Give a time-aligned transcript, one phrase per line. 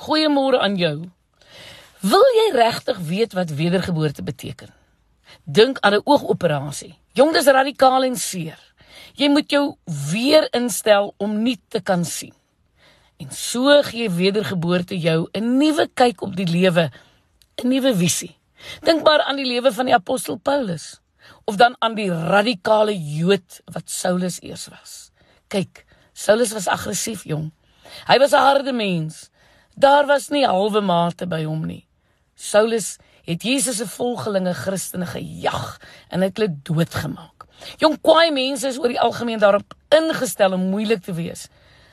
[0.00, 0.96] Goeiemôre aan jou.
[2.00, 4.70] Wil jy regtig weet wat wedergeboorte beteken?
[5.44, 6.94] Dink aan 'n oogoperasie.
[7.12, 8.58] Jong, dis radikaal en seer.
[9.14, 12.32] Jy moet jou weer instel om nie te kan sien.
[13.16, 16.90] En so gee wedergeboorte jou 'n nuwe kyk op die lewe,
[17.62, 18.36] 'n nuwe visie.
[18.80, 21.00] Dink maar aan die lewe van die apostel Paulus
[21.44, 25.10] of dan aan die radikale Jood wat Saulus eers was.
[25.48, 27.52] Kyk, Saulus was aggressief, jong.
[28.06, 29.30] Hy was 'n harde mens.
[29.74, 31.84] Daar was nie halwe mate by hom nie.
[32.34, 37.46] Saulus het Jesus se volgelinge Christene gejag en het hulle doodgemaak.
[37.78, 41.48] Jong kwaai mense is oor die algemeen daarop ingestel om moeilik te wees.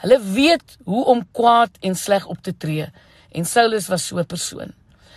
[0.00, 2.88] Hulle weet hoe om kwaad en sleg op te tree
[3.30, 4.72] en Saulus was so 'n persoon.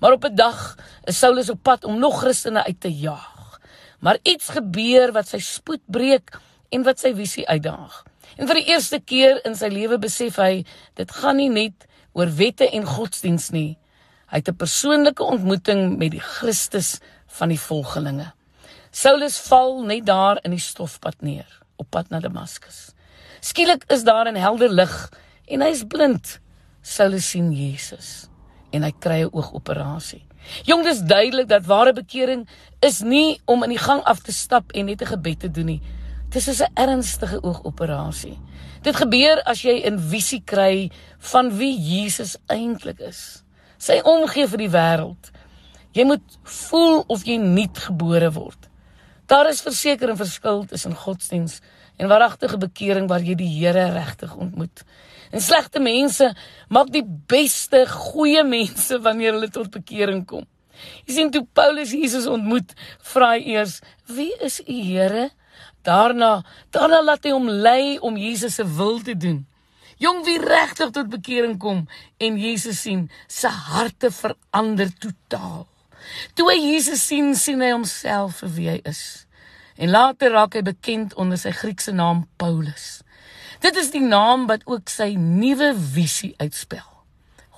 [0.00, 3.60] Maar op 'n dag is Saulus op pad om nog Christene uit te jaag.
[4.00, 6.38] Maar iets gebeur wat sy spoed breek
[6.68, 8.02] en wat sy visie uitdaag.
[8.36, 10.64] En vir die eerste keer in sy lewe besef hy
[10.94, 13.76] dit gaan nie net oor wette en godsdiens nie.
[14.30, 18.32] Hy het 'n persoonlike ontmoeting met die Christus van die volgelinge.
[18.90, 22.94] Saulus val net daar in die stofpad neer op pad na Damaskus.
[23.40, 25.10] Skielik is daar 'n helder lig
[25.46, 26.40] en hy is blind.
[26.82, 28.28] Saulus sien Jesus
[28.70, 30.24] en hy kry 'n oogoperasie.
[30.64, 32.48] Jong, dis duidelik dat ware bekering
[32.80, 35.66] is nie om in die gang af te stap en net 'n gebed te doen
[35.66, 35.82] nie.
[36.34, 38.38] Dis is 'n ernstige oogoperasie.
[38.82, 43.44] Dit gebeur as jy 'n visie kry van wie Jesus eintlik is.
[43.78, 45.30] Sy omgee vir die wêreld.
[45.92, 48.68] Jy moet voel of jy nuut gebore word.
[49.26, 51.60] Daar is verseker 'n verskil tussen godsdiens
[51.96, 54.84] en waaragtige bekering waar jy die Here regtig ontmoet.
[55.30, 56.34] En slegte mense
[56.68, 60.46] maak die beste goeie mense wanneer hulle tot bekering kom.
[61.06, 65.30] Jy sien toe Paulus Jesus ontmoet, vra hy eers: "Wie is u Here?"
[65.84, 69.42] Daarna, daarna laat hy hom lei om Jesus se wil te doen.
[70.02, 71.84] Jong wie regtig tot bekering kom
[72.18, 75.66] en Jesus sien, se harte verander totaal.
[76.34, 79.02] Toe hy Jesus sien, sien hy homself vir wie hy is.
[79.80, 83.02] En later raak hy bekend onder sy Griekse naam Paulus.
[83.64, 86.84] Dit is die naam wat ook sy nuwe visie uitspel.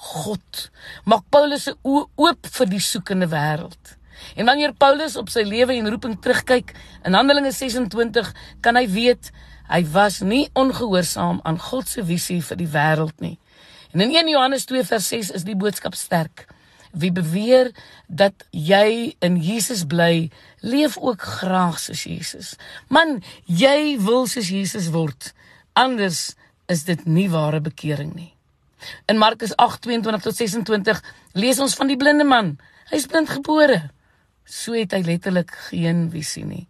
[0.07, 0.67] God
[1.09, 3.97] maak Paulus se oë oop vir die soekende wêreld.
[4.35, 9.31] En wanneer Paulus op sy lewe en roeping terugkyk in Handelinge 26, kan hy weet
[9.67, 13.37] hy was nie ongehoorsaam aan God se visie vir die wêreld nie.
[13.95, 16.47] En in 1 Johannes 2 vers 6 is die boodskap sterk.
[16.97, 17.73] Wie beweer
[18.09, 22.55] dat jy in Jesus bly, leef ook graag soos Jesus.
[22.89, 25.33] Man, jy wil soos Jesus word.
[25.73, 26.37] Anders
[26.73, 28.33] is dit nie ware bekering nie.
[29.11, 31.03] In Markus 8:22 tot 26
[31.33, 32.57] lees ons van die blinde man.
[32.91, 33.91] Hy is blind gebore.
[34.47, 36.65] So het hy letterlik geen visie nie,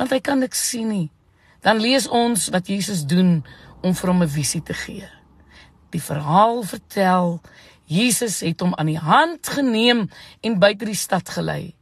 [0.00, 1.08] want hy kan niks sien nie.
[1.60, 3.42] Dan lees ons wat Jesus doen
[3.84, 5.08] om vir hom 'n visie te gee.
[5.90, 7.40] Die verhaal vertel
[7.88, 11.74] Jesus het hom aan die hand geneem en buite die stad gelei.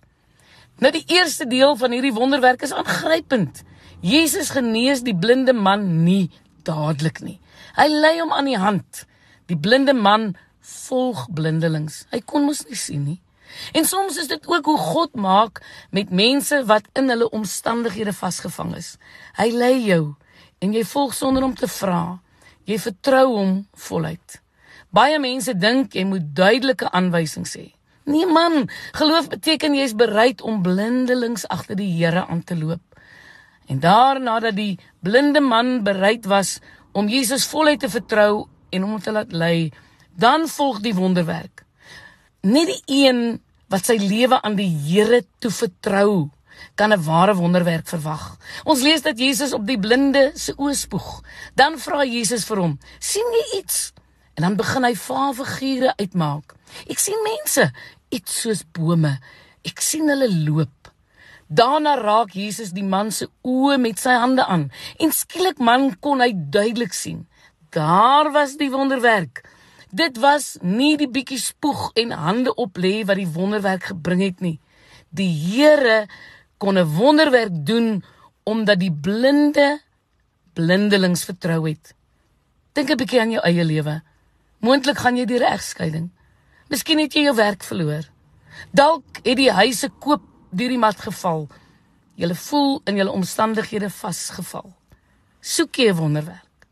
[0.78, 3.62] Nou die eerste deel van hierdie wonderwerk is aangrypend.
[4.00, 6.30] Jesus genees die blinde man nie
[6.62, 7.40] dadelik nie.
[7.76, 9.06] Hy lei hom aan die hand.
[9.46, 12.04] Die blinde man volg blindelings.
[12.12, 13.20] Hy kon mos nie sien nie.
[13.72, 18.76] En soms is dit ook hoe God maak met mense wat in hulle omstandighede vasgevang
[18.76, 18.96] is.
[19.36, 20.14] Hy lei jou
[20.58, 22.18] en jy volg sonder om te vra.
[22.66, 23.56] Jy vertrou hom
[23.88, 24.40] voluit.
[24.90, 27.68] Baie mense dink jy moet duidelike aanwysings hê.
[28.06, 32.82] Nee man, geloof beteken jy is bereid om blindelings agter die Here aan te loop.
[33.66, 36.60] En daarna dat die blinde man bereid was
[36.92, 39.72] om Jesus voluit te vertrou en hom te laat lei,
[40.14, 41.65] dan volg die wonderwerk.
[42.46, 43.40] Net die een
[43.72, 46.30] wat sy lewe aan die Here toe vertrou,
[46.78, 48.36] kan 'n ware wonderwerk verwag.
[48.64, 51.22] Ons lees dat Jesus op die blinde se oë spoeg.
[51.54, 53.92] Dan vra Jesus vir hom: "Sien jy iets?"
[54.34, 56.54] En dan begin hy vaarfigure uitmaak.
[56.88, 57.72] "Ek sien mense,
[58.08, 59.18] iets soos bome.
[59.64, 60.92] Ek sien hulle loop."
[61.48, 66.20] Daarna raak Jesus die man se oë met sy hande aan en skielik man kon
[66.20, 67.26] hy duidelik sien.
[67.70, 69.42] Daar was die wonderwerk.
[69.90, 74.40] Dit was nie die bietjie spoeg en hande op lê wat die wonderwerk gebring het
[74.40, 74.58] nie.
[75.14, 76.08] Die Here
[76.58, 78.04] kon 'n wonderwerk doen
[78.44, 79.80] omdat die blinde
[80.54, 81.94] blindelings vertrou het.
[82.72, 84.02] Dink 'n bietjie aan jou eie lewe.
[84.58, 86.10] Moontlik gaan jy deur 'n egskeiding.
[86.68, 88.04] Miskien het jy jou werk verloor.
[88.72, 91.48] Dalk het die huise koop deur die mat geval.
[92.14, 94.74] Jy voel in jou omstandighede vasgeval.
[95.40, 96.66] Soek jy 'n wonderwerk?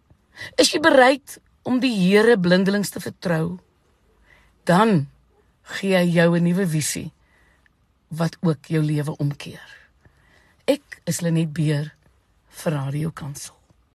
[0.56, 3.58] Is jy bereid om die Here blindelings te vertrou,
[4.68, 5.06] dan
[5.76, 7.12] gee hy jou 'n nuwe visie
[8.08, 9.68] wat ook jou lewe omkeer.
[10.64, 11.94] Ek is Lenet Beer
[12.48, 13.63] vir Radio Kansel.